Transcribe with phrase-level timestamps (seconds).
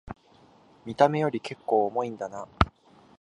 [0.83, 2.47] 見た目よりけっこう重いんだな